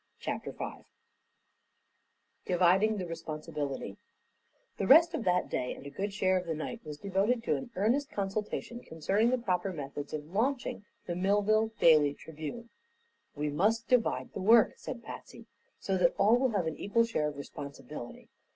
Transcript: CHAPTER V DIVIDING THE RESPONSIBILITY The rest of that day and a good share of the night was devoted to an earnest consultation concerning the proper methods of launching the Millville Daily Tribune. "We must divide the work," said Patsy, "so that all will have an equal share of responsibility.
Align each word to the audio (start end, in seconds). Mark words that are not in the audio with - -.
CHAPTER 0.17 0.51
V 0.51 0.83
DIVIDING 2.45 2.97
THE 2.97 3.05
RESPONSIBILITY 3.05 3.97
The 4.77 4.87
rest 4.87 5.13
of 5.13 5.25
that 5.25 5.47
day 5.47 5.75
and 5.75 5.85
a 5.85 5.91
good 5.91 6.11
share 6.11 6.39
of 6.39 6.47
the 6.47 6.55
night 6.55 6.83
was 6.83 6.97
devoted 6.97 7.43
to 7.43 7.55
an 7.55 7.69
earnest 7.75 8.09
consultation 8.09 8.79
concerning 8.79 9.29
the 9.29 9.37
proper 9.37 9.71
methods 9.71 10.11
of 10.11 10.25
launching 10.33 10.85
the 11.05 11.15
Millville 11.15 11.67
Daily 11.79 12.15
Tribune. 12.15 12.71
"We 13.35 13.49
must 13.51 13.87
divide 13.87 14.33
the 14.33 14.41
work," 14.41 14.73
said 14.75 15.03
Patsy, 15.03 15.45
"so 15.77 15.99
that 15.99 16.15
all 16.17 16.35
will 16.35 16.49
have 16.49 16.65
an 16.65 16.77
equal 16.77 17.03
share 17.03 17.27
of 17.27 17.37
responsibility. 17.37 18.27